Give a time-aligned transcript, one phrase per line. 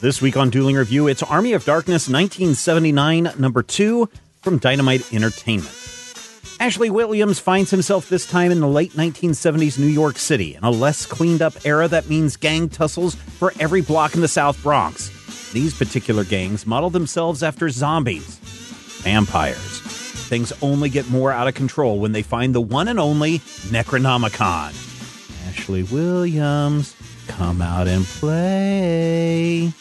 [0.00, 4.08] This week on Dueling Review, it's Army of Darkness 1979, number two
[4.42, 5.74] from Dynamite Entertainment.
[6.60, 10.70] Ashley Williams finds himself this time in the late 1970s New York City, in a
[10.70, 15.08] less cleaned up era that means gang tussles for every block in the South Bronx.
[15.52, 18.38] These particular gangs model themselves after zombies,
[19.02, 19.80] vampires.
[20.28, 23.40] Things only get more out of control when they find the one and only
[23.70, 24.84] Necronomicon.
[25.48, 26.94] Ashley Williams,
[27.28, 29.72] come out and play.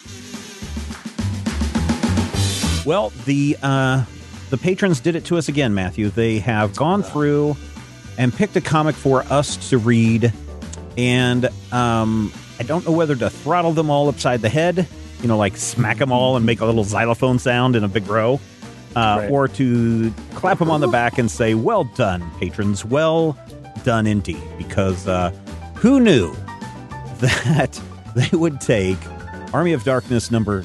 [2.86, 4.06] Well, the uh,
[4.50, 6.10] the patrons did it to us again, Matthew.
[6.10, 7.58] They have gone through
[8.18, 10.32] and picked a comic for us to read,
[10.98, 14.88] and um, I don't know whether to throttle them all upside the head,
[15.22, 18.08] you know, like smack them all and make a little xylophone sound in a big
[18.08, 18.40] row,
[18.96, 19.32] uh, Right.
[19.32, 22.86] or to clap them on the back and say, "Well done, patrons.
[22.86, 23.38] Well
[23.84, 25.32] done indeed." Because uh,
[25.76, 26.34] who knew
[27.20, 27.82] that
[28.16, 28.98] they would take
[29.54, 30.60] Army of Darkness number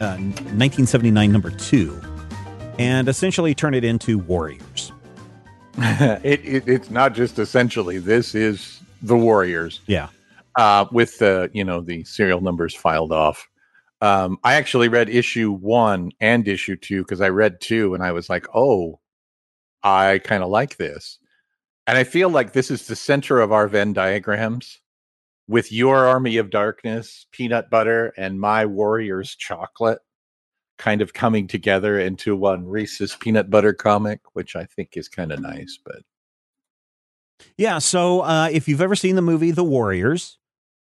[0.00, 2.00] uh, 1979 number two
[2.78, 4.92] and essentially turn it into Warriors.
[5.78, 9.80] it, it it's not just essentially this is the Warriors.
[9.86, 10.08] Yeah.
[10.56, 13.48] Uh, with the you know the serial numbers filed off.
[14.00, 18.12] Um, I actually read issue one and issue two because I read two and I
[18.12, 18.98] was like, oh,
[19.82, 21.18] I kind of like this,
[21.86, 24.79] and I feel like this is the center of our Venn diagrams
[25.50, 29.98] with your Army of Darkness, peanut butter, and my Warriors chocolate
[30.78, 35.32] kind of coming together into one Reese's peanut butter comic, which I think is kind
[35.32, 35.78] of nice.
[35.84, 36.02] But
[37.58, 37.78] Yeah.
[37.78, 40.38] So uh, if you've ever seen the movie The Warriors,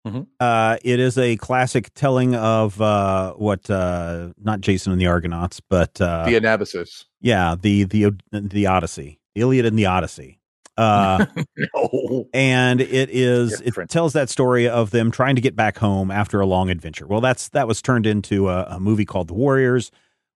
[0.05, 0.27] Mhm.
[0.39, 5.59] uh, it is a classic telling of uh, what, uh, not Jason and the Argonauts,
[5.61, 7.05] but uh, the Anabasis.
[7.19, 10.36] yeah, the, the, the Odyssey, the Iliad and the Odyssey.
[10.77, 11.25] Uh,
[11.57, 12.27] no.
[12.33, 13.89] and it is Different.
[13.89, 17.07] it tells that story of them trying to get back home after a long adventure.
[17.07, 19.91] Well, that's that was turned into a, a movie called The Warriors,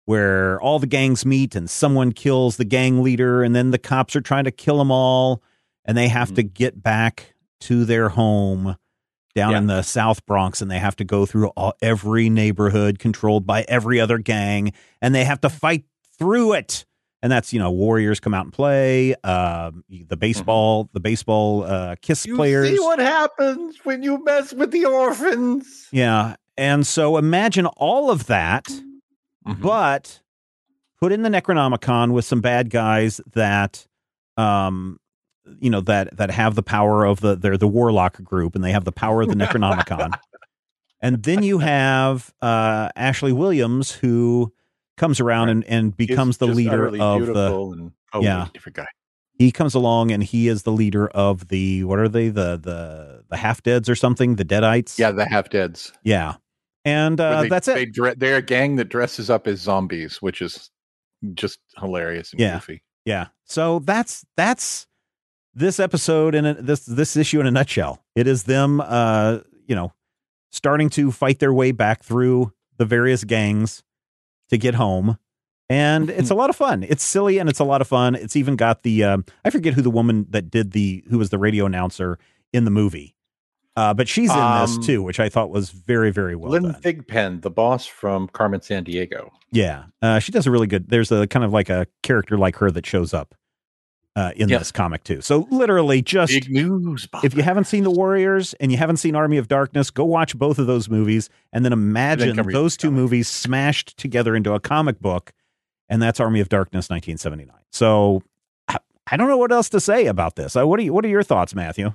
[0.06, 4.16] where all the gangs meet and someone kills the gang leader, and then the cops
[4.16, 5.44] are trying to kill them all,
[5.86, 8.76] and they have to get back to their home
[9.34, 13.46] down in the South Bronx, and they have to go through all, every neighborhood controlled
[13.46, 15.86] by every other gang, and they have to fight
[16.18, 16.86] through it
[17.24, 21.96] and that's you know warriors come out and play um the baseball the baseball uh
[22.02, 25.88] kiss You players see what happens when you mess with the orphans.
[25.92, 28.66] yeah and so imagine all of that
[29.48, 29.64] Mm-hmm.
[29.64, 30.22] but
[31.00, 33.88] put in the necronomicon with some bad guys that
[34.38, 35.00] um
[35.60, 38.72] you know that that have the power of the they're the warlock group and they
[38.72, 40.14] have the power of the necronomicon
[41.02, 44.54] and then you have uh ashley williams who
[45.02, 48.86] comes around and, and becomes the leader of the and- oh, yeah wait, different guy.
[49.38, 53.24] he comes along and he is the leader of the what are they the the
[53.30, 55.92] the half deads or something the deadites Yeah, the half deads.
[56.04, 56.36] yeah
[56.86, 60.22] and uh they- that's it They dre- they're a gang that dresses up as zombies,
[60.22, 60.70] which is
[61.36, 62.56] just hilarious and Yeah.
[62.56, 62.82] goofy.
[63.06, 63.28] Yeah.
[63.46, 64.88] So that's that's
[65.54, 68.04] this episode and this this issue in a nutshell.
[68.16, 69.92] It is them uh you know
[70.52, 73.84] starting to fight their way back through the various gangs
[74.52, 75.18] to get home.
[75.70, 76.84] And it's a lot of fun.
[76.84, 78.16] It's silly and it's a lot of fun.
[78.16, 81.30] It's even got the um, I forget who the woman that did the who was
[81.32, 82.20] the radio announcer
[82.54, 83.16] in the movie.
[83.78, 86.64] Uh, but she's in Um, this too, which I thought was very, very well Lynn
[86.64, 86.82] done.
[86.82, 89.30] Thigpen, the boss from Carmen Sandiego.
[89.54, 90.90] Yeah, uh, she does a really good.
[90.90, 93.34] There's a kind of like a character like her that shows up
[94.16, 94.58] uh, in Yeah.
[94.58, 95.22] this comic too.
[95.22, 97.08] So literally, just Big news.
[97.24, 100.38] if you haven't seen the Warriors and you haven't seen Army of Darkness, go watch
[100.38, 104.60] both of those movies, and then imagine read those two movies smashed together into a
[104.60, 105.32] comic book,
[105.90, 107.56] and that's Army of Darkness, 1979.
[107.72, 108.22] So
[108.68, 108.80] I,
[109.12, 110.56] I don't know what else to say about this.
[110.56, 111.94] Uh, what are you, What are your thoughts, Matthew?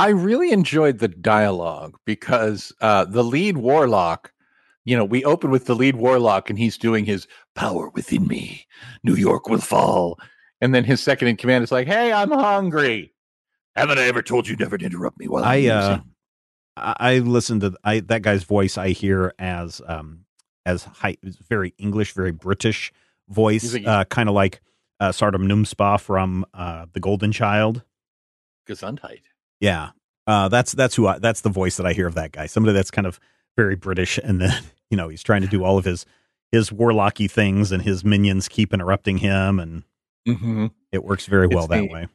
[0.00, 4.32] I really enjoyed the dialogue because uh, the lead warlock,
[4.84, 7.26] you know, we open with the lead warlock and he's doing his
[7.56, 8.64] power within me.
[9.02, 10.16] New York will fall.
[10.60, 13.12] And then his second in command is like, hey, I'm hungry.
[13.76, 16.04] Haven't I ever told you never to interrupt me while I'm I uh, using?"
[16.76, 18.76] I, I listen to I that guy's voice.
[18.76, 20.24] I hear as um
[20.66, 21.16] as high,
[21.48, 22.92] very English, very British
[23.28, 24.60] voice, like- uh, kind of like
[25.00, 27.82] uh, Sardo Numspa from uh, The Golden Child.
[28.68, 29.22] Gesundheit.
[29.60, 29.90] Yeah,
[30.26, 32.46] uh, that's that's who I, that's the voice that I hear of that guy.
[32.46, 33.18] Somebody that's kind of
[33.56, 34.52] very British, and then
[34.90, 36.04] you know he's trying to do all of his
[36.52, 39.84] his warlocky things, and his minions keep interrupting him, and
[40.28, 40.66] Mm-hmm.
[40.92, 41.90] it works very well It's that neat.
[41.90, 42.06] way.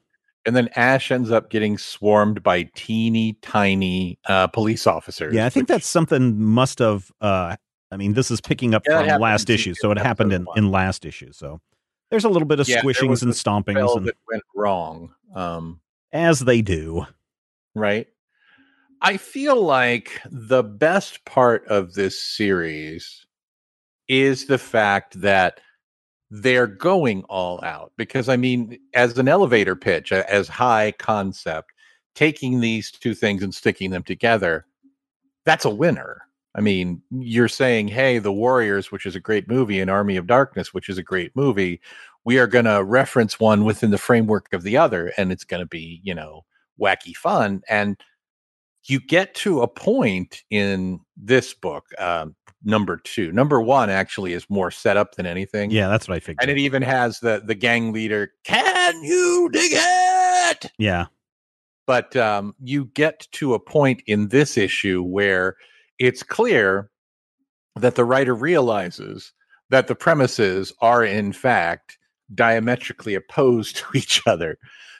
[0.45, 5.33] And then Ash ends up getting swarmed by teeny tiny uh, police officers.
[5.33, 7.11] Yeah, I think which- that's something must have.
[7.21, 7.55] Uh,
[7.91, 10.57] I mean, this is picking up Yeah, from last issue, so it happened in, one.
[10.57, 11.31] in last issue.
[11.31, 11.61] So
[12.09, 15.13] there's a little bit of Yeah, squishings and stompings, and, that went wrong.
[15.35, 15.79] Um,
[16.11, 17.05] as they do.
[17.75, 18.07] right?
[19.01, 23.25] I feel like the best part of this series
[24.07, 25.59] is the fact that
[26.35, 31.71] they're going all out because I mean, as an elevator pitch, as high concept,
[32.15, 34.65] taking these two things and sticking them together,
[35.45, 36.23] that's a winner.
[36.55, 40.25] I mean, you're saying, hey, The Warriors, which is a great movie, and Army of
[40.25, 41.79] Darkness, which is a great movie,
[42.25, 45.61] we are going to reference one within the framework of the other, and it's going
[45.61, 46.45] to be, you know,
[46.81, 47.61] wacky fun.
[47.69, 47.95] And
[48.85, 53.31] you get to a point in this book, um, number two.
[53.31, 55.71] Number one actually is more set up than anything.
[55.71, 56.39] Yeah, that's what I figured.
[56.41, 60.71] And it even has the the gang leader, can you dig it?
[60.77, 61.05] yeah,
[61.87, 65.55] But um, you get to a point in this issue where
[65.99, 66.89] it's clear
[67.75, 69.33] that the writer realizes
[69.69, 71.97] that the premises are in fact
[72.33, 74.57] diametrically opposed to each other.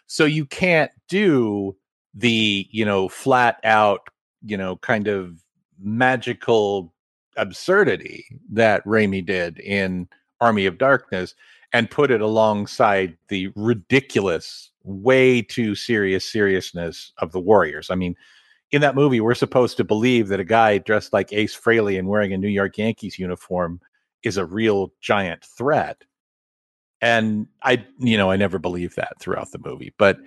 [0.08, 1.76] So you can't do
[2.14, 4.08] the, you know, flat out,
[4.46, 5.44] you know, kind of
[5.80, 6.94] magical
[7.38, 10.08] absurdity that Raimi did in
[10.40, 11.36] Army of Darkness
[11.72, 17.90] and put it alongside the ridiculous, way too serious seriousness of the Warriors.
[17.90, 18.16] I mean,
[18.72, 22.08] in that movie, we're supposed to believe that a guy dressed like Ace Frehley and
[22.08, 23.80] wearing a New York Yankees uniform
[24.24, 26.04] is a real giant threat.
[27.04, 29.94] And I, you know, I never believed that throughout the movie.
[29.98, 30.18] But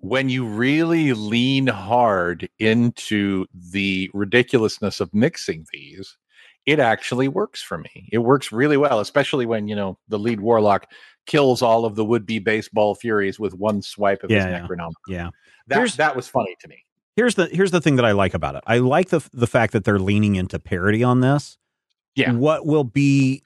[0.00, 6.16] when you really lean hard into the ridiculousness of mixing these,
[6.64, 8.08] it actually works for me.
[8.10, 10.90] It works really well, especially when, you know, the lead warlock
[11.26, 14.66] kills all of the would-be baseball furies with one swipe of Yeah, his yeah.
[14.66, 14.92] Necronomicon.
[15.08, 15.30] yeah.
[15.66, 16.84] That, Here's- that was funny to me.
[17.16, 18.64] Here's the here's the thing that I like about it.
[18.66, 21.58] I like the the fact that they're leaning into parody on this.
[22.16, 22.32] Yeah.
[22.32, 23.44] What will be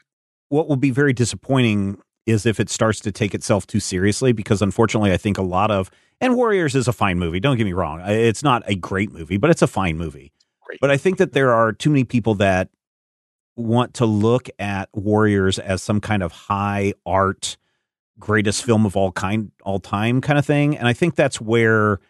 [0.48, 4.62] what will be very disappointing is if it starts to take itself too seriously because
[4.62, 5.90] unfortunately I think a lot of
[6.20, 7.40] and Warriors is a fine movie.
[7.40, 8.00] Don't get me wrong.
[8.04, 10.32] It's not a great movie, but it's a fine movie.
[10.64, 10.80] Great.
[10.80, 12.70] But I think that there are too many people that
[13.56, 17.56] want to look at Warriors as some kind of high art
[18.18, 22.00] greatest film of all kind all time kind of thing and I think that's where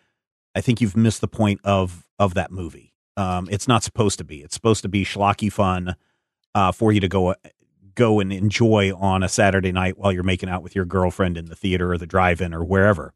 [0.54, 2.94] I think you've missed the point of of that movie.
[3.16, 4.42] Um, it's not supposed to be.
[4.42, 5.94] It's supposed to be schlocky fun
[6.54, 7.34] uh, for you to go
[7.98, 11.46] go and enjoy on a Saturday night while you're making out with your girlfriend in
[11.46, 13.12] the theater or the drive-in or wherever.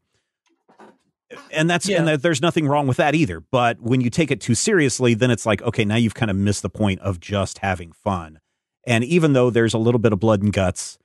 [1.51, 3.39] And that's and that, there's nothing wrong with that either.
[3.39, 6.37] But when you take it too seriously, then it's like okay, now you've kind of
[6.37, 8.39] missed the point of just having fun.
[8.85, 10.99] And even though there's a little bit of blood and guts,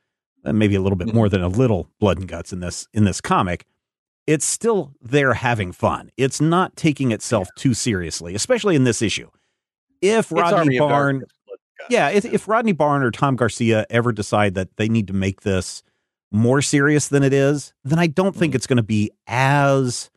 [0.44, 3.04] uh, maybe a little bit more than a little blood and guts in this in
[3.04, 3.64] this comic,
[4.26, 6.10] it's still there having fun.
[6.18, 9.30] It's not taking itself too seriously, especially in this issue.
[10.02, 10.90] If Rodney of
[11.78, 12.24] Barn, Darkness, blood and guts.
[12.24, 15.42] yeah, if, if Rodney Barn or Tom Garcia ever decide that they need to make
[15.42, 15.82] this
[16.30, 18.56] more serious than it is, then I don't think Mhm.
[18.56, 20.10] it's going to be as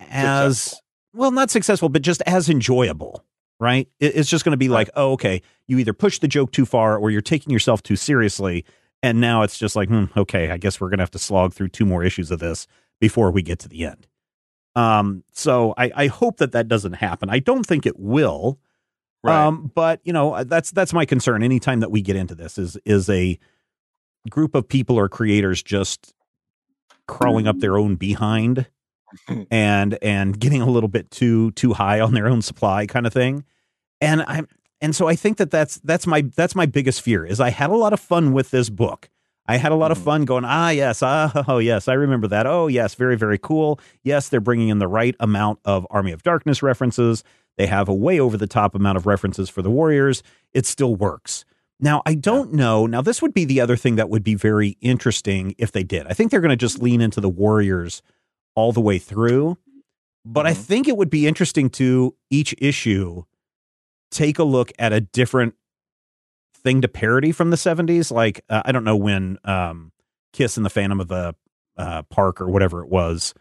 [0.00, 0.78] as Successful.
[1.14, 3.24] well, not successful, but just as enjoyable.
[3.60, 3.88] Right?
[4.00, 6.66] It- It's just going to be like, oh, okay, you either push the joke too
[6.66, 8.64] far or you're taking yourself too seriously,
[9.04, 11.52] and now it's just like, hmm, okay, I guess we're going to have to slog
[11.54, 12.66] through two more issues of this
[13.00, 14.08] before we get to the end.
[14.74, 17.30] Um, so I, I hope that that doesn't happen.
[17.30, 18.58] I don't think it will.
[19.24, 19.46] Right.
[19.46, 21.42] Um, but you know, that's that's my concern.
[21.42, 23.38] Anytime that we get into this is is a
[24.30, 26.12] group of people or creators just
[27.08, 28.66] crawling up their own behind
[29.50, 33.12] and and getting a little bit too too high on their own supply kind of
[33.12, 33.44] thing.
[34.00, 34.48] And I'm
[34.80, 37.70] and so I think that that's that's my that's my biggest fear is I had
[37.70, 39.08] a lot of fun with this book.
[39.46, 40.04] I had a lot of Mhm.
[40.04, 42.46] fun going, ah, yes, ah, oh, yes, I remember that.
[42.46, 43.80] Oh, yes, very, very cool.
[44.04, 47.24] Yes, they're bringing in the right amount of Army of Darkness references.
[47.58, 50.22] They have a way over the top amount of references for the Warriors.
[50.52, 51.44] It still works.
[51.80, 52.86] Now, I don't know.
[52.86, 56.06] Now, this would be the other thing that would be very interesting if they did.
[56.06, 58.02] I think they're going to just lean into the Warriors
[58.54, 59.58] all the way through.
[60.24, 60.56] But I Mhm.
[60.64, 63.24] think it would be interesting to each issue
[64.12, 65.54] take a look at a different
[66.54, 68.10] thing to parody from the 70s.
[68.12, 69.90] Like, uh, I don't know when um,
[70.32, 71.34] Kiss and the Phantom of the
[71.76, 73.34] uh, Park or whatever it was.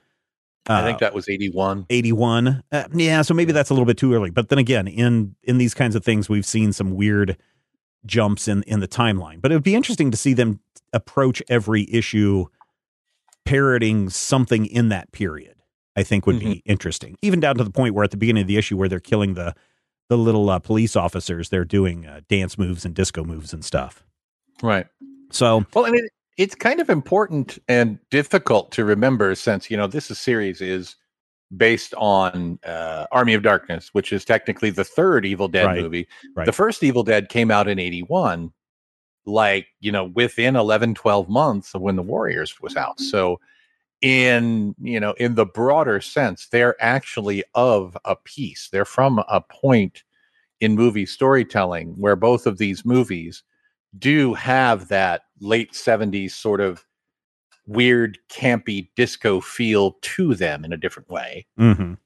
[0.68, 1.88] I uh, think that was 81.
[1.90, 5.36] 81 uh, yeah so maybe that's a little bit too early but then again in
[5.44, 7.38] in these kinds of things we've seen some weird
[8.06, 10.60] jumps in in the timeline but it would be interesting to see them
[10.94, 12.46] approach every issue
[13.44, 15.62] parroting something in that period
[15.96, 17.18] I think would be interesting.
[17.22, 19.34] Even down to the point where at the beginning of the issue where they're killing
[19.34, 19.54] the
[20.10, 24.04] the little uh, police officers, they're doing uh, dance moves and disco moves and stuff.
[24.62, 24.88] Right.
[25.32, 26.06] So Well, I mean,
[26.38, 30.96] it's kind of important and difficult to remember since you know this is, series is
[31.56, 36.08] based on uh, Army of Darkness, which is technically the third Evil Dead Right, movie.
[36.36, 36.46] right.
[36.46, 38.54] The first Evil Dead came out in 81,
[39.26, 43.00] like, you know, within 11, 12 months of when The Warriors was out.
[43.00, 43.40] So,
[44.02, 48.70] in, you know, in the broader sense, they're actually of a piece.
[48.70, 50.04] They're from a point
[50.62, 53.44] in movie storytelling where both of these movies
[53.98, 56.86] do have that late 70s sort of
[57.68, 61.98] weird, campy disco feel to them in a different way mhm.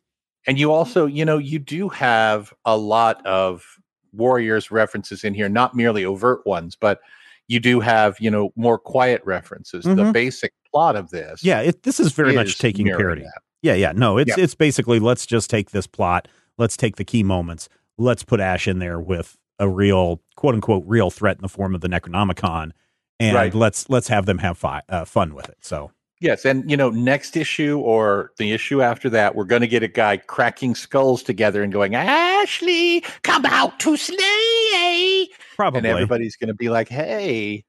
[0.47, 3.77] and you also you know you do have a lot of
[4.13, 6.99] warriors references in here not merely overt ones but
[7.47, 10.13] you do have you know more quiet references the Mhm.
[10.13, 13.21] basic plot of this yeah, it, this is very much taking parody.
[13.23, 13.41] that.
[13.61, 13.93] Yeah, yeah.
[13.93, 14.43] No, it's Yeah.
[14.43, 16.27] it's basically let's just take this plot,
[16.57, 20.83] let's take the key moments, let's put Ash in there with a real quote unquote
[20.85, 22.71] real threat in the form of the Necronomicon,
[23.19, 23.53] and Right.
[23.53, 25.57] let's let's have them have fi- uh, fun with it.
[25.61, 29.67] So yes and you know next issue or the issue after that we're going to
[29.67, 35.85] get a guy cracking skulls together and going ashley come out to slay probably, and
[35.85, 37.65] everybody's going to be like hey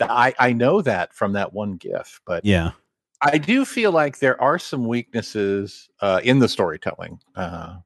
[0.00, 2.70] I, I know that from that one gif but yeah,
[3.20, 7.20] I do feel like there are some weaknesses uh, in the storytelling.
[7.36, 7.76] Uh,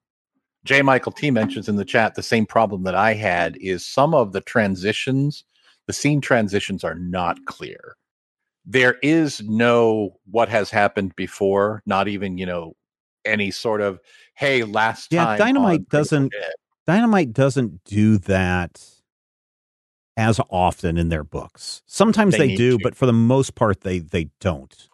[0.65, 0.83] J.
[0.83, 4.33] Michael T mentions in the chat the same problem that I had is some of
[4.33, 5.45] the transitions,
[5.87, 7.97] the scene transitions are not clear.
[8.67, 12.75] There is no what has happened before, not even, you know,
[13.25, 13.99] any sort of,
[14.35, 15.39] hey, last Yeah, time.
[15.39, 16.53] Dynamite doesn't- Dead."
[16.87, 18.83] Dynamite doesn't do that
[20.17, 21.83] as often in their books.
[21.87, 22.83] Sometimes They they, do, to.
[22.83, 24.89] but for the most part, they they don't.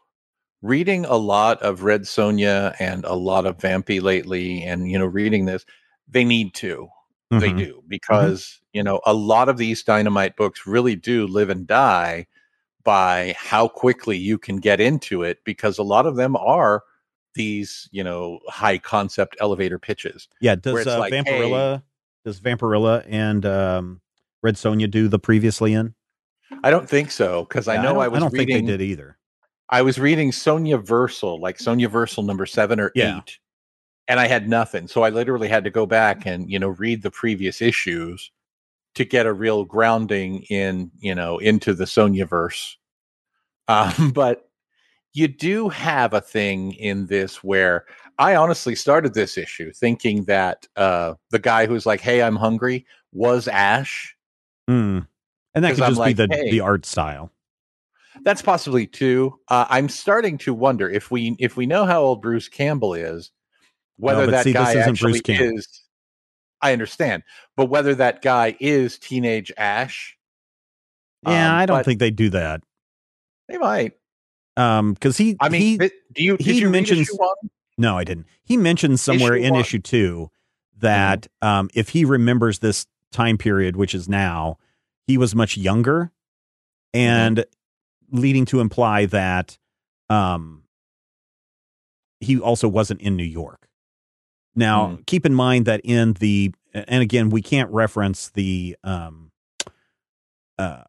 [0.64, 5.04] Reading a lot of Red Sonja and a lot of Vampy lately, and you know,
[5.04, 5.66] reading this,
[6.08, 6.88] they need to.
[7.30, 7.58] They Mhm.
[7.58, 12.26] do because you know a lot of these dynamite books really do live and die
[12.82, 16.82] by how quickly you can get into it because a lot of them are
[17.34, 20.28] these you know high concept elevator pitches.
[20.40, 21.82] Yeah, does uh, like, Vampirella
[22.24, 24.00] does Vampirella and um,
[24.42, 25.94] Red Sonja do the previously in?
[26.62, 28.56] I don't think so because I know don't, I, was don't reading.
[28.56, 29.18] think they did either.
[29.74, 33.18] I was reading Sonjaversal, like Sonjaversal number seven or Yeah.
[33.18, 33.40] eight,
[34.06, 34.86] and I had nothing.
[34.86, 38.30] So I literally had to go back and you know read the previous issues
[38.94, 42.76] to get a real grounding in you know into the Sonjaverse.
[43.66, 44.50] Um, but
[45.14, 47.86] you do have a thing in this where
[48.18, 52.84] I honestly started this issue thinking that uh, the guy who's like, "Hey, I'm hungry,"
[53.10, 54.14] was Ash.
[54.68, 54.98] Hmm.
[55.54, 56.50] And that could just like, be the hey.
[56.50, 57.32] the art style.
[58.24, 59.38] That's possibly too.
[59.48, 63.30] Uh, I'm starting to wonder if we if we know how old Bruce Campbell is,
[63.96, 65.82] whether but that see, this guy isn't actually is.
[66.62, 67.22] I understand,
[67.56, 70.16] but whether that guy is teenage Ash,
[71.26, 72.62] Yeah, um, I don't think they do that.
[73.48, 73.92] they might.
[74.56, 76.36] Um, because he, I mean, he, do you?
[76.38, 77.50] Did he you mentions- read issue one?
[77.76, 78.26] no, I didn't.
[78.44, 79.60] He mentions somewhere Issue in one.
[79.60, 80.30] issue two
[80.78, 84.56] that um, if he remembers this time period, which is now,
[85.06, 86.12] he was much younger,
[86.94, 87.44] and
[88.14, 89.58] leading to imply that
[90.08, 90.62] um,
[92.20, 93.68] he also wasn't in New York.
[94.56, 95.02] Now, Hmm.
[95.06, 99.30] keep in mind that in the and again, we can't reference the um,
[100.58, 100.82] uh,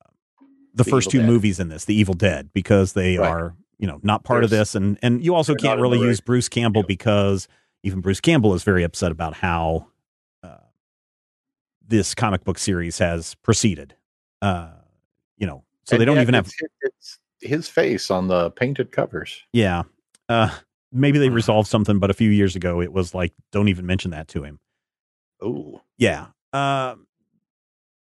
[0.74, 1.28] the, The first two Dead.
[1.28, 3.28] movies in this, the Evil Dead, because they Right.
[3.30, 5.82] are you know not part of this, and and you also can't not in the
[5.98, 6.88] really use Bruce Campbell field.
[6.88, 7.48] because
[7.84, 9.88] even Bruce Campbell is very upset about how
[10.44, 10.58] uh,
[11.88, 13.96] this comic book series has proceeded.
[14.42, 14.70] Uh,
[15.38, 18.92] you know, so And they don't even have it's, it's his face on the painted
[18.92, 19.44] covers.
[19.54, 19.84] yeah.
[20.30, 20.50] Uh,
[20.92, 24.12] maybe they resolved something, but a few years ago it was like, don't even mention
[24.12, 24.60] that to him.
[25.44, 26.28] Ooh, Yeah.
[26.54, 27.06] Um,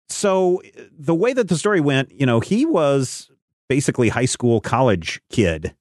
[0.09, 3.31] so uh, the way that the story went, you know, he was
[3.69, 5.75] basically high school, college kid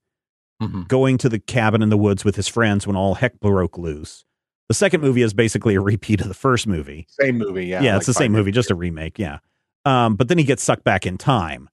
[0.62, 0.88] Mhm.
[0.88, 4.24] going to the cabin in the woods with his friends when all heck broke loose.
[4.70, 7.08] The second movie is basically a repeat of the first movie.
[7.10, 7.66] same movie.
[7.66, 9.18] Yeah, Yeah, like it's the same movie, years just a remake.
[9.20, 9.40] Yeah.
[9.86, 11.68] Um, but then he gets sucked back in time.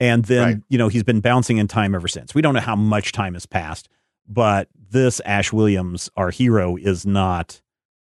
[0.00, 0.62] And then, Right.
[0.68, 2.34] you know, he's been bouncing in time ever since.
[2.34, 3.88] We don't know how much time has passed,
[4.28, 7.60] but this Ash Williams, our hero, is not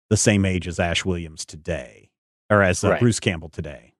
[0.09, 2.09] the same age as Ash Williams today
[2.49, 2.99] or as uh, Right.
[2.99, 3.93] Bruce Campbell today.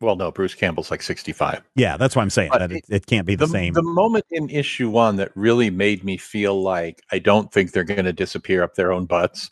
[0.00, 1.62] Well, no, Bruce Campbell's like sixty-five.
[1.76, 3.72] Yeah, that's why I'm saying But that it, it can't be the, the, same.
[3.72, 7.84] the moment in issue one that really made me feel like I don't think they're
[7.84, 9.48] going to disappear up their own butts.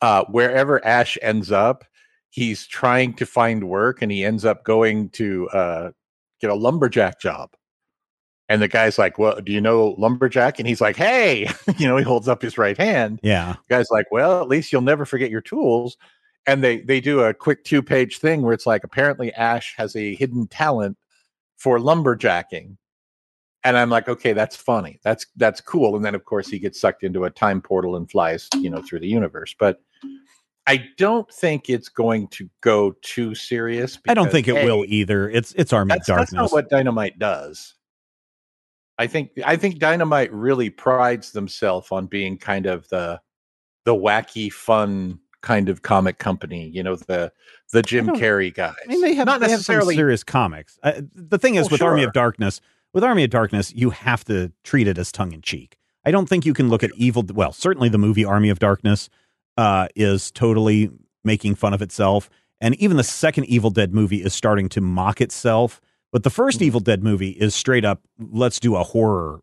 [0.00, 1.84] Uh, wherever Ash ends up,
[2.30, 5.90] he's trying to find work, and he ends up going to uh,
[6.42, 7.50] get a lumberjack job.
[8.48, 11.96] And the guy's like, "Well, do you know lumberjack?" And he's like, "Hey," you know,
[11.96, 13.20] he holds up his right hand.
[13.22, 13.56] Yeah.
[13.68, 15.96] The guy's like, "Well, at least you'll never forget your tools."
[16.46, 19.96] And they they do a quick two page thing where it's like, apparently Ash has
[19.96, 20.98] a hidden talent
[21.56, 22.76] for lumberjacking.
[23.64, 24.98] And I'm like, okay, that's funny.
[25.04, 25.94] That's that's cool.
[25.96, 28.82] And then of course he gets sucked into a time portal and flies, you know,
[28.82, 29.54] through the universe.
[29.58, 29.80] But
[30.66, 33.98] I don't think it's going to go too serious.
[34.08, 35.28] I don't think it A, will either.
[35.28, 36.52] It's it's Army That's, of that's Darkness.
[36.52, 37.74] not what Dynamite does.
[38.98, 43.20] I think I think Dynamite really prides themselves on being kind of the
[43.84, 46.68] the wacky, fun kind of comic company.
[46.68, 47.32] You know, the
[47.72, 48.74] the Jim Carrey guys.
[48.84, 50.78] I mean, they have not they have necessarily serious comics.
[50.82, 52.60] Uh, the thing is, Oh, with Army of Darkness,
[52.92, 55.78] with Army of Darkness, you have to treat it as tongue in cheek.
[56.04, 57.24] I don't think you can look at evil.
[57.32, 59.08] Well, certainly the movie Army of Darkness
[59.56, 60.90] uh, is totally
[61.24, 62.28] making fun of itself,
[62.60, 65.80] and even the second Evil Dead movie is starting to mock itself.
[66.12, 66.62] But the 1st Mhm.
[66.62, 69.40] Evil Dead movie is straight up, let's do a horror,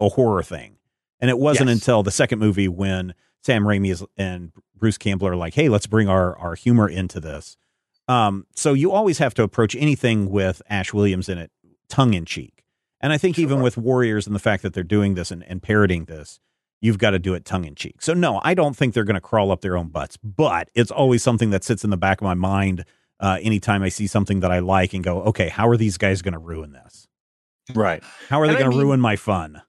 [0.00, 0.76] a horror thing.
[1.20, 1.78] And it wasn't Yes.
[1.78, 5.86] until the second movie when Sam Raimi is, and Bruce Campbell are like, "Hey, let's
[5.86, 7.56] bring our our humor into this."
[8.08, 11.50] Um, so you always have to approach anything with Ash Williams in it
[11.88, 12.64] tongue in cheek.
[13.00, 15.62] And I think even with Warriors and the fact that they're doing this and, and
[15.62, 16.40] parroting this,
[16.82, 18.02] you've got to do it tongue in cheek.
[18.02, 20.90] So no, I don't think they're going to crawl up their own butts, but it's
[20.90, 22.84] always something that sits in the back of my mind
[23.20, 26.20] uh, anytime I see something that I like and go, okay, how are these guys
[26.20, 27.08] going to ruin this?
[27.74, 28.02] right.
[28.28, 29.62] How are they And going to ruin my fun?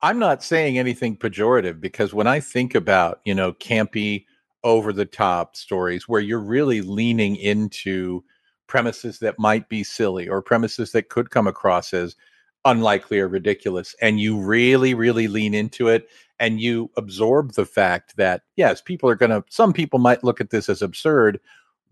[0.00, 4.24] I'm not saying anything pejorative because when I think about, you know, campy,
[4.64, 8.24] over the top stories where you're really leaning into
[8.66, 12.16] premises that might be silly or premises that could come across as
[12.64, 16.08] unlikely or ridiculous, and you really, really lean into it
[16.40, 20.40] and you absorb the fact that, yes, people are going to, some people might look
[20.40, 21.38] at this as absurd.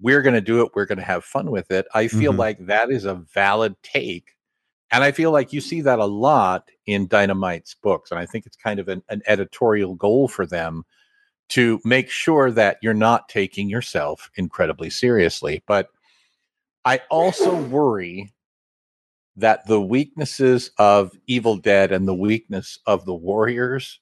[0.01, 0.73] We're going to do it.
[0.75, 1.87] We're going to have fun with it.
[1.95, 2.39] I feel Mhm.
[2.39, 4.35] like that is a valid take.
[4.91, 8.11] And I feel like you see that a lot in Dynamite's books.
[8.11, 10.85] And I think it's kind of an, an editorial goal for them
[11.51, 15.63] to make sure that you're not taking yourself incredibly seriously.
[15.67, 15.89] But
[16.85, 18.33] I also worry
[19.37, 23.99] that the weaknesses of Evil Dead and the weakness of the Warriors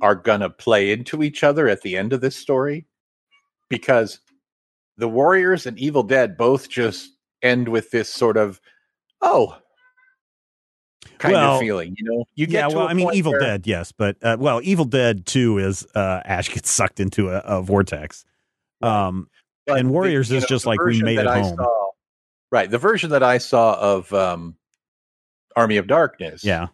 [0.00, 2.86] are going to play into each other at the end of this story
[3.68, 4.18] because
[4.96, 7.10] the Warriors and Evil Dead both just
[7.42, 8.60] end with this sort of,
[9.20, 9.56] oh,
[11.18, 11.94] kind Well, of feeling.
[11.96, 14.60] You know, you get yeah, well, I mean, Evil where- Dead, yes, but uh, well,
[14.64, 18.24] Evil Dead Two is uh, Ash gets sucked into a, a vortex.
[18.82, 19.28] Um,
[19.68, 21.56] And Warriors you is know, just like we made it I home.
[21.56, 21.90] saw-
[22.50, 22.70] right.
[22.70, 24.56] The version that I saw of um,
[25.56, 26.68] Army of Darkness, yeah,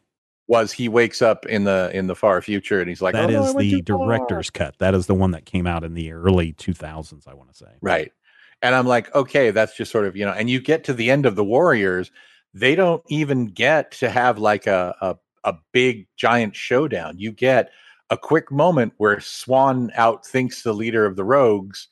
[0.48, 3.44] was he wakes up in the in the far future and he's like, that "Oh,
[3.48, 4.76] is went the too far." director's cut.
[4.78, 7.28] That is the one that came out in the early 2000s.
[7.28, 7.70] I want to say.
[7.80, 8.12] right.
[8.62, 10.32] And I'm like, okay, that's just sort of you know.
[10.32, 12.10] And you get to the end of the Warriors,
[12.52, 17.18] they don't even get to have like a a, a big giant showdown.
[17.18, 17.70] You get
[18.10, 21.88] a quick moment where Swan outthinks the leader of the Rogues,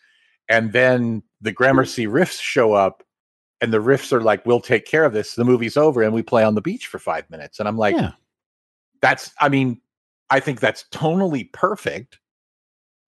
[0.48, 3.02] and then the Gramercy Riffs show up,
[3.60, 6.22] and the Riffs are like, "We'll take care of this." The movie's over, and we
[6.22, 7.58] play on the beach for five minutes.
[7.58, 8.12] And I'm like, yeah,
[9.00, 9.80] that's i mean
[10.30, 12.18] i think that's tonally perfect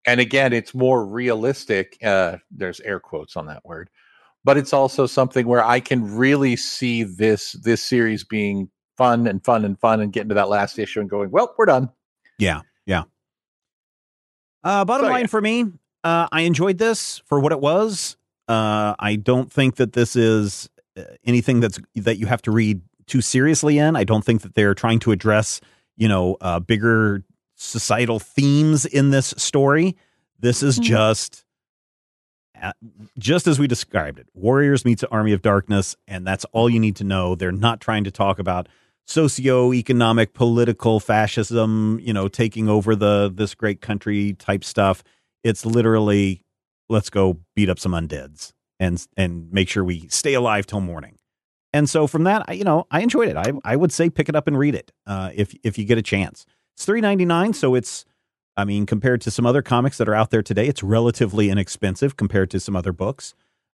[0.05, 3.89] and again it's more realistic uh there's air quotes on that word
[4.43, 9.43] but it's also something where i can really see this this series being fun and
[9.43, 11.89] fun and fun and getting to that last issue and going well we're done
[12.41, 13.03] yeah, yeah.
[14.63, 15.27] Uh, bottom So, line yeah.
[15.27, 15.65] for me,
[16.03, 18.17] uh, I enjoyed this for what it was.
[18.51, 22.81] Uh, I don't think that this is uh, anything that's that you have to read
[23.07, 23.95] too seriously in.
[23.95, 25.61] I don't think that they're trying to address,
[25.95, 27.23] you know, uh, bigger
[27.55, 29.95] societal themes in this story.
[30.39, 30.83] This is Mhm.
[30.83, 31.45] just
[32.61, 32.73] uh,
[33.17, 34.27] just as we described it.
[34.33, 37.33] Warriors meets an Army of Darkness, and that's all you need to know.
[37.35, 38.67] They're not trying to talk about
[39.07, 45.03] socio-economic political fascism you know taking over the this great country type stuff
[45.43, 46.41] it's literally
[46.91, 51.17] let's go beat up some undeads and and make sure we stay alive till morning
[51.73, 54.29] and so from that I, you know i enjoyed it i i would say pick
[54.29, 57.75] it up and read it uh if if you get a chance it's 3.99 so
[57.75, 58.05] it's
[58.57, 62.17] i mean compared to some other comics that are out there today it's relatively inexpensive
[62.17, 63.33] compared to some other books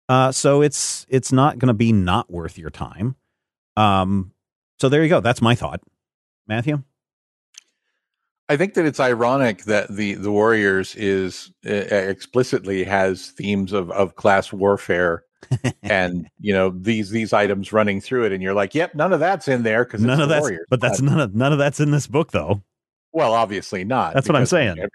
[0.09, 3.15] uh so it's it's not going to be not worth your time
[3.77, 4.31] um
[4.79, 5.21] so there you go.
[5.21, 5.81] That's my thought.
[6.47, 6.83] Matthew?
[8.49, 13.89] I think that it's ironic that the the warriors is uh, explicitly has themes of
[13.91, 15.23] of class warfare
[15.83, 19.19] and you know these these items running through it and you're like yep none of
[19.19, 21.79] that's in there because None of that's warriors but that's none of none of that's
[21.79, 22.63] in this book though.
[23.13, 24.13] Well, obviously not.
[24.13, 24.71] That's what I'm saying.
[24.77, 24.89] every-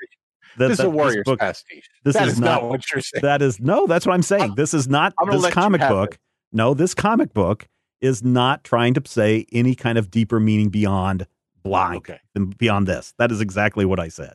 [0.58, 1.88] That, this is a Warriors book, pastiche.
[2.04, 3.22] this That is is not- not what you're saying.
[3.22, 4.42] That is no, that's what I'm saying.
[4.42, 6.18] I'm- this is not this comic book.
[6.52, 7.66] No, this comic book
[8.02, 11.26] is not trying to say any kind of deeper meaning beyond
[11.62, 12.18] blind Okay.
[12.34, 13.14] than beyond this.
[13.18, 14.34] That is exactly what I said.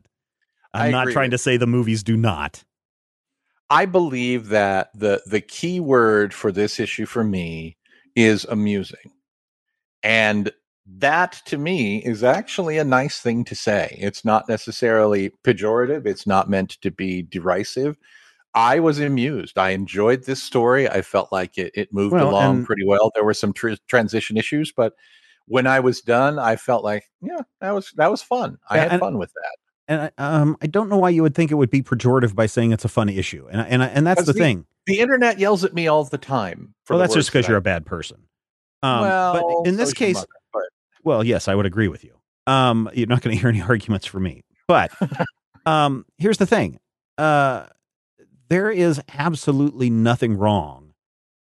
[0.73, 2.63] I'm I not trying to say the movies do not.
[3.69, 7.77] I believe that the the key word for this issue for me
[8.15, 9.11] is amusing.
[10.03, 10.51] And
[10.85, 13.97] that to me is actually a nice thing to say.
[13.99, 17.97] It's not necessarily pejorative, it's not meant to be derisive.
[18.53, 19.57] I was amused.
[19.57, 20.87] I enjoyed this story.
[20.87, 23.11] I felt like it, it moved Well, along pretty well.
[23.13, 24.93] There were some tr- transition issues, but
[25.47, 28.57] when I was done, I felt like, yeah, that was that was fun.
[28.69, 29.57] I had fun with that.
[29.87, 32.47] And I, um, I don't know why you would think it would be pejorative by
[32.47, 33.47] saying it's a fun issue.
[33.51, 34.65] And and and that's the the- thing.
[34.87, 36.75] The internet yells at me all the time.
[36.83, 38.17] For Well, that's just because that you're a bad person.
[38.83, 40.63] Um, well, but in this case, mother, but
[41.03, 42.15] Well, yes, I would agree with you.
[42.45, 44.43] Um, you're not going to hear any arguments from me.
[44.67, 44.91] But
[45.65, 46.79] um, here's the thing:
[47.17, 47.65] uh,
[48.49, 50.93] there is absolutely nothing wrong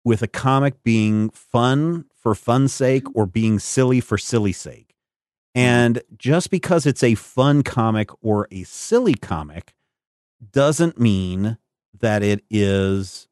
[0.05, 4.95] with a comic being fun for fun's sake or being silly for silly sake.
[5.55, 9.75] And just because it's a fun comic or a silly comic
[10.53, 11.59] doesn't mean
[12.01, 13.29] that it is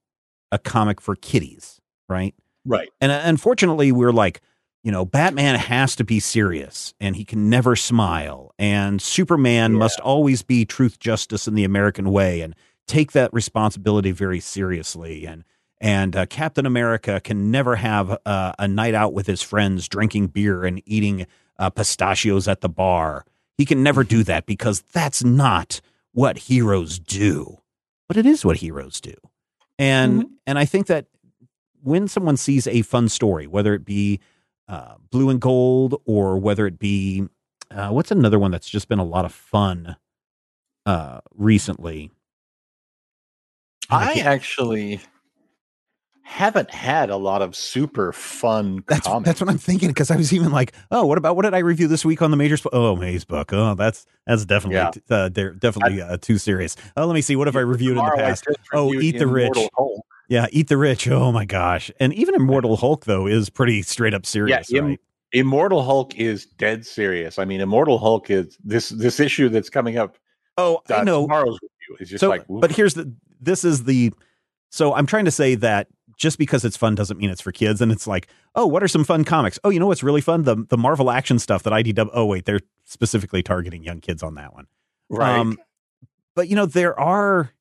[0.53, 2.35] a comic for kiddies, right?
[2.66, 2.90] right.
[3.00, 4.42] And uh, unfortunately, we're like,
[4.83, 8.53] you know, Batman has to be serious and he can never smile.
[8.59, 9.79] And Superman Yeah.
[9.79, 12.55] must always be truth, justice, in the American way and
[12.87, 15.24] take that responsibility very seriously.
[15.26, 15.44] And
[15.81, 20.29] and uh, Captain America can never have uh, a night out with his friends, drinking
[20.29, 21.27] beer and eating
[21.59, 23.25] uh, pistachios at the bar.
[23.57, 25.81] He can never do that because that's not
[26.12, 27.59] what heroes do.
[28.09, 29.14] But it is what heroes do.
[29.79, 31.07] And and I think that
[31.83, 34.21] when someone sees a fun story, whether it be
[34.69, 37.27] uh, blue and gold or whether it be
[37.71, 39.97] uh, what's another one that's just been a lot of fun
[40.87, 42.11] uh, recently.
[43.88, 45.01] I can't- actually
[46.22, 49.26] haven't had a lot of super fun that's comics.
[49.26, 51.59] that's what I'm thinking because I was even like, oh, what about what did I
[51.59, 52.56] review this week on the major?
[52.59, 53.52] Sp- oh, Maze book.
[53.52, 54.90] Oh, that's that's definitely Yeah.
[55.16, 56.76] uh, they're definitely uh, too serious.
[56.96, 57.37] Oh, let me see.
[57.37, 58.46] What have I reviewed in the past?
[58.72, 59.56] Oh, Eat the Rich.
[59.76, 60.04] Hulk.
[60.28, 61.09] Yeah, Eat the Rich.
[61.09, 61.90] Oh my gosh!
[61.98, 65.00] And even Immortal Hulk though is pretty straight up serious, Im- right?
[65.33, 67.38] Immortal Hulk is dead serious.
[67.38, 70.16] I mean, Immortal Hulk is this this issue that's coming up.
[70.56, 71.22] Oh, Uh, I know.
[71.22, 74.12] tomorrow's review is just so, like, but here's the this is the
[74.70, 75.88] so I'm trying to say that
[76.20, 77.80] just because it's fun doesn't mean it's for kids.
[77.80, 79.59] And it's like, oh, what are some fun comics?
[79.64, 80.42] Oh, you know what's really fun?
[80.42, 82.11] The the Marvel action stuff that IDW.
[82.12, 84.66] Oh, wait, they're specifically targeting young kids on that one.
[85.09, 85.38] right.
[85.38, 85.59] Um,
[86.37, 87.52] but you know there are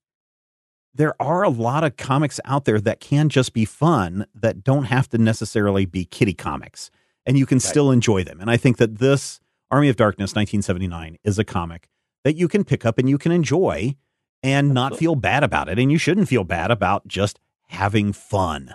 [0.94, 4.86] there are a lot of comics out there that can just be fun that don't
[4.86, 6.92] have to necessarily be kiddie comics,
[7.26, 8.42] and you can still enjoy them.
[8.42, 9.40] And I think that this
[9.72, 11.88] Army of Darkness 1979 is a comic
[12.26, 13.96] that you can pick up and you can enjoy
[14.44, 15.06] and not Absolutely.
[15.06, 15.80] feel bad about it.
[15.80, 17.40] And you shouldn't feel bad about just
[17.70, 18.74] having fun.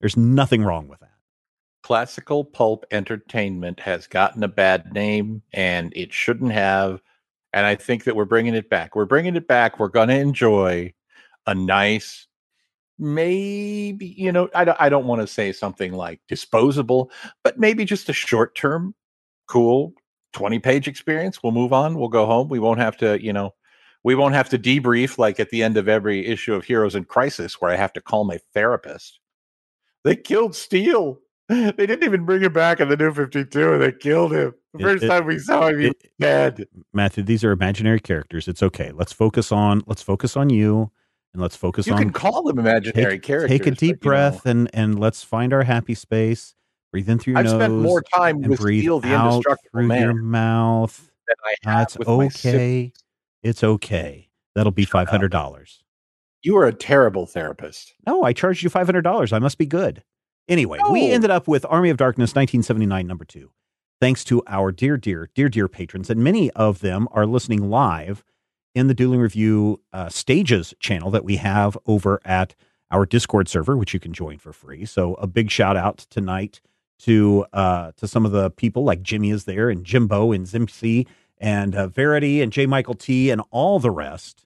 [0.00, 1.10] There's nothing wrong with that.
[1.82, 7.00] classical pulp entertainment has gotten a bad name and it shouldn't have
[7.52, 8.96] and i think that we're bringing it back.
[8.96, 9.78] We're bringing it back.
[9.78, 10.92] We're going to enjoy
[11.46, 12.26] a nice
[12.98, 17.10] maybe you know i don't, I don't want to say something like disposable
[17.44, 18.94] but maybe just a short term
[19.46, 19.92] cool
[20.32, 21.42] 20 page experience.
[21.42, 21.98] We'll move on.
[21.98, 22.48] We'll go home.
[22.48, 23.54] We won't have to you know
[24.06, 27.04] we won't have to debrief like at the end of every issue of heroes in
[27.04, 29.18] crisis where i have to call my therapist
[30.04, 31.18] they killed Steel.
[31.48, 33.72] They didn't even bring him back in the new 52.
[33.72, 34.54] and They killed him.
[34.74, 36.66] The first it- time we saw him, he was it- dead.
[36.92, 38.46] Matthew, these are imaginary characters.
[38.48, 38.92] It's okay.
[38.92, 40.90] Let's focus on let's focus on you
[41.32, 43.50] and let's focus You on You can call them imaginary take, characters.
[43.50, 46.54] take a but, deep know, breath and and let's find our happy space.
[46.92, 50.02] Breathe in through your I've nose spent more time with Steel, the indestructible through man,
[50.02, 51.10] your mouth.
[51.26, 52.92] than I have my okay.
[53.46, 54.28] It's okay.
[54.54, 55.84] That'll be five hundred dollars.
[56.42, 57.94] You are a terrible therapist.
[58.06, 59.32] No, I charged you five hundred dollars.
[59.32, 60.02] I must be good.
[60.48, 63.52] Anyway, we ended up with Army of Darkness, nineteen seventy nine, number two.
[64.00, 68.24] Thanks to our dear, dear, dear, dear patrons, and many of them are listening live
[68.74, 72.54] in the Dueling Review uh, Stages channel that we have over at
[72.90, 74.84] our Discord server, which you can join for free.
[74.84, 76.60] So a big shout out tonight
[77.00, 81.06] to uh, to some of the people like Jimmy is there and Jimbo and Zimpsy
[81.38, 82.66] and uh, Verity and J.
[82.66, 84.44] Michael T and all the rest.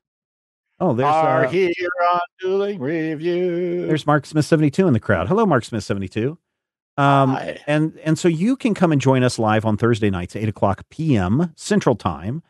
[0.78, 1.72] Oh, there's are uh, here
[2.12, 3.86] on Dueling Review.
[3.86, 5.28] there's Mark Smith seventy two in the crowd.
[5.28, 6.38] Hello, Mark Smith seventy two.
[6.96, 7.58] Um, Hi.
[7.66, 10.84] and and so you can come and join us live on Thursday nights, eight o'clock
[10.90, 11.52] p.m.
[11.56, 12.42] Central Time,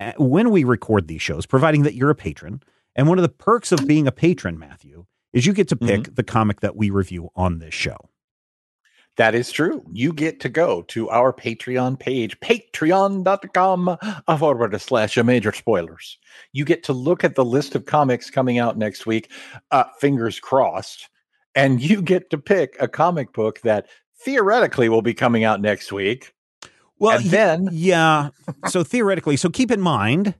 [0.00, 2.62] uh, when we record these shows, providing that you're a patron.
[2.94, 6.16] And one of the perks of being a patron, Matthew, is you get to pick
[6.16, 7.96] the comic that we review on this show.
[9.18, 9.82] That is true.
[9.92, 13.98] You get to go to our Patreon page, patreon.com
[14.38, 16.18] forward slash major spoilers.
[16.52, 19.30] You get to look at the list of comics coming out next week,
[19.72, 21.08] uh, fingers crossed,
[21.56, 23.88] and you get to pick a comic book that
[24.24, 26.32] theoretically will be coming out next week.
[27.00, 28.30] Well, And then- yeah.
[28.68, 30.34] So theoretically, so keep in mind,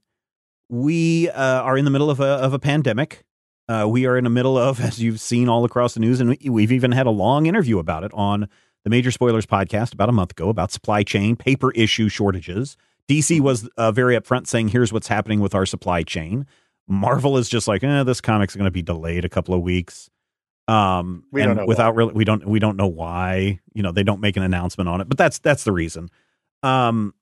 [0.69, 3.25] we uh, are in the middle of a of a pandemic.
[3.69, 6.31] Uh, we are in the middle of, as you've seen all across the news, and
[6.31, 8.49] we- we've even had a long interview about it on
[8.89, 12.79] the Major Spoilers podcast about a month ago about supply chain paper issue shortages.
[13.07, 16.47] DC was uh, very upfront saying, "Here's what's happening with our supply chain."
[16.89, 20.09] Marvel is just like, eh, "This comic's going to be delayed a couple of weeks."
[20.69, 21.99] Um, We and don't know without why.
[21.99, 23.61] really, we don't we don't know why.
[23.75, 26.09] You know, they don't make an announcement on it, but that's that's the reason.
[26.63, 27.13] Um,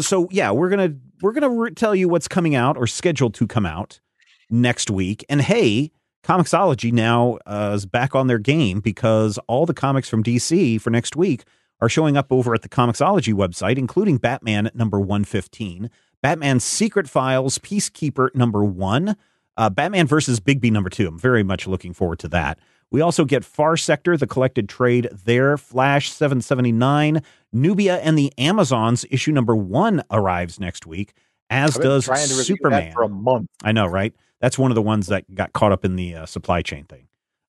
[0.00, 3.46] so yeah, we're gonna we're gonna re- tell you what's coming out or scheduled to
[3.46, 4.00] come out
[4.48, 5.26] next week.
[5.28, 5.92] And hey,
[6.22, 10.90] Comixology now uh, is back on their game because all the comics from DC for
[10.90, 11.44] next week
[11.80, 15.90] are showing up over at the Comixology website, including Batman number one fifteen,
[16.22, 19.16] Batman Secret Files, Peacekeeper number one,
[19.56, 21.08] uh, Batman versus Bigby number two.
[21.08, 22.60] I'm very much looking forward to that.
[22.92, 29.06] We also get Far Sector, the collected trade there, Flash 779, Nubia and the Amazons
[29.10, 31.14] issue number one arrives next week,
[31.48, 32.04] as does
[32.46, 32.92] Superman.
[32.92, 33.48] for a month.
[33.64, 34.14] I know, right?
[34.42, 37.06] That's one of the ones that got caught up in the uh, supply chain thing.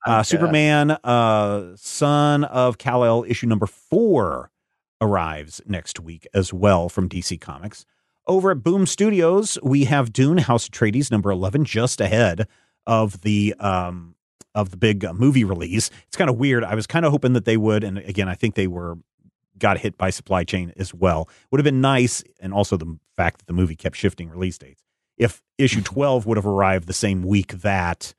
[0.08, 0.24] Uh, Okay.
[0.24, 4.52] Superman, uh, Son of Kal El, issue number four
[5.02, 7.86] arrives next week as well from DC Comics.
[8.28, 12.48] Over at Boom Studios, we have Dune House of Atreides number eleven, just ahead
[12.86, 14.16] of the um,
[14.56, 15.90] of the big uh, movie release.
[16.08, 16.64] It's kind of weird.
[16.64, 18.98] I was kind of hoping that they would, and again, I think they were
[19.58, 21.28] got hit by supply chain as well.
[21.52, 24.84] Would have been nice, and also the fact that the movie kept shifting release dates.
[25.17, 28.13] If issue twelve would have arrived the same week that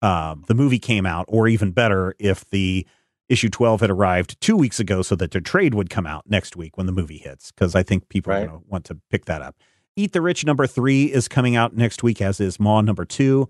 [0.00, 2.86] um, the movie came out, or even better, if the
[3.28, 6.54] issue 12 had arrived two weeks ago so that their trade would come out next
[6.56, 8.48] week when the movie hits, because I think people are Right.
[8.48, 9.56] going to want to pick that up.
[9.96, 13.48] Eat the Rich number three is coming out next week, as is Maw number two.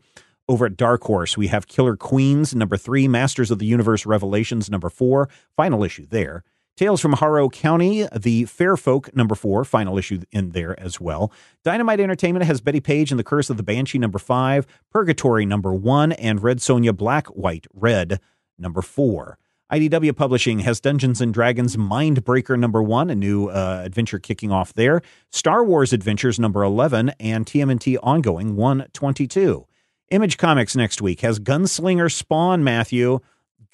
[0.49, 4.69] Over at Dark Horse, we have Killer Queens number three, Masters of the Universe Revelations
[4.71, 6.45] number four, final issue there.
[6.77, 11.31] Tales from Harrow County, the Fair Folk number four, final issue in there as well.
[11.65, 15.75] Dynamite Entertainment has Bettie Page and the Curse of the Banshee number five, Purgatory number
[15.75, 18.21] one, and Red Sonja Black, White, Red
[18.59, 19.39] number four.
[19.71, 24.75] IDW Publishing has Dungeons and Dragons Mindbreaker number one, a new uh, adventure kicking off
[24.75, 25.01] there.
[25.31, 29.67] Star Wars Adventures number 11 and TMNT Ongoing 122.
[30.11, 33.21] Image Comics next week has Gunslinger Spawn, Matthew.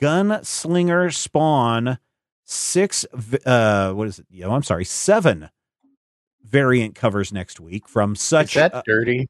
[0.01, 1.99] Gunslinger Spawn,
[2.51, 3.05] six,
[3.47, 4.27] uh, what is it?
[4.31, 5.51] Yeah, I'm sorry, seven
[6.45, 9.29] variant covers next week from Is such that uh, dirty?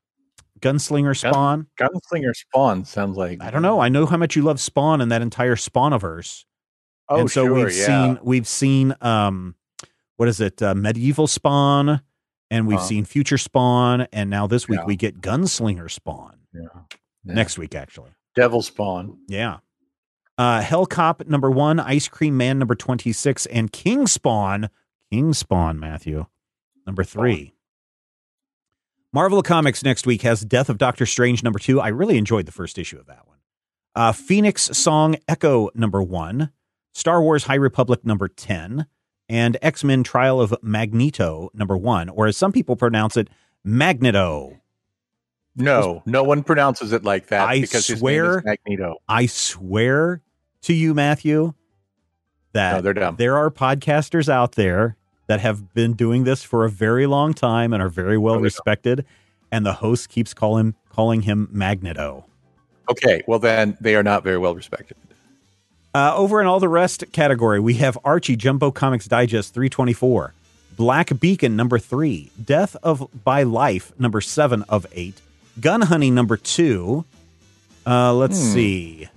[0.61, 1.67] Gunslinger Spawn.
[1.79, 3.81] Gunslinger Spawn sounds like I don't know.
[3.81, 6.45] I know how much you love Spawn and that entire Spawniverse.
[7.09, 7.87] Oh, and so sure, we've yeah.
[7.87, 9.55] seen we've seen um
[10.17, 12.03] what is it uh, medieval spawn
[12.51, 12.87] and we've Uh-huh.
[12.87, 14.85] seen future spawn and now this week Yeah.
[14.87, 16.37] we get gunslinger spawn.
[16.53, 16.69] Yeah.
[17.25, 19.19] next week actually Devil Spawn.
[19.29, 19.59] yeah
[20.39, 24.71] uh hell cop number one ice cream man number 26 and king spawn
[25.11, 26.25] king spawn matthew
[26.87, 27.55] number three
[29.13, 32.53] marvel comics next week has death of doctor strange number two i really enjoyed the
[32.53, 33.39] first issue of that one
[33.95, 36.51] uh phoenix song echo number one
[36.95, 38.87] Star Wars High Republic number 10,
[39.29, 43.29] and X Men Trial of Magneto number 1, or as some people pronounce it,
[43.63, 44.61] Magneto.
[45.55, 48.97] No, no one pronounces it like that I because swear- Magneto.
[49.09, 50.23] I swear
[50.63, 51.53] to you, Matthew,
[52.55, 53.17] No, that dumb.
[53.17, 57.73] there are podcasters out there that have been doing this for a very long time
[57.73, 59.05] and are very well No, respected,
[59.53, 62.25] and the host keeps calling calling him Magneto.
[62.91, 64.97] Okay, well then they are not very well respected.
[65.95, 70.33] Uh, over in all the rest category, we have Archie Jumbo Comics Digest 324,
[70.77, 75.21] Black Beacon number three, Death of by Life number seven of eight,
[75.61, 77.05] Gun Honey number two.
[77.87, 78.53] Uh, let's Hmm.
[78.55, 79.09] see,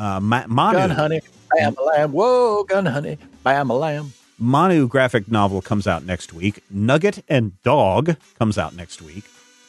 [0.00, 1.20] uh, Ma- Manu Gun honey,
[1.56, 2.12] bam a lamb.
[2.12, 4.12] Whoa, gun honey, bam a lamb.
[4.38, 6.64] Manu graphic novel comes out next week.
[6.70, 9.24] Nugget and Dog comes out next week,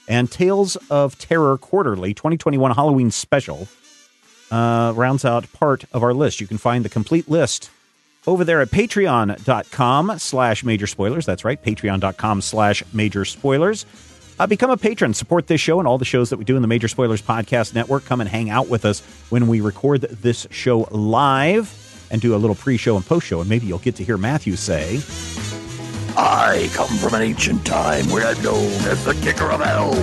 [0.07, 3.67] and Tales of Terror Quarterly 2021 Halloween Special
[4.49, 6.39] uh, rounds out part of our list.
[6.39, 7.69] You can find the complete list
[8.27, 11.25] over there at patreon.com slash major spoilers.
[11.25, 13.85] That's right, patreon.com slash major spoilers.
[14.41, 16.63] Uh, become a patron, support this show and all the shows that we do in
[16.63, 18.05] the Major Spoilers Podcast Network.
[18.05, 22.37] Come and hang out with us when we record this show live and do a
[22.37, 23.41] little pre show and post show.
[23.41, 24.99] And maybe you'll get to hear Matthew say,
[26.17, 29.99] I come from an ancient time where I'm known as the Kicker of Elves.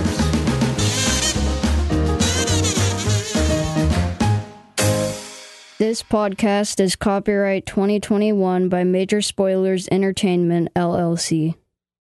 [5.79, 11.55] This podcast is copyright 2021 by Major Spoilers Entertainment, LLC.